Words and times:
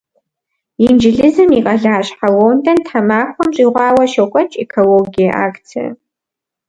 Инджылызым 0.85 1.49
и 1.57 1.59
къалащхьэ 1.65 2.27
Лондон 2.37 2.77
тхьэмахуэм 2.85 3.49
щӏигъуауэ 3.55 4.05
щокӏуэкӏ 4.11 4.55
экологие 4.63 5.31
акцие. 5.45 5.87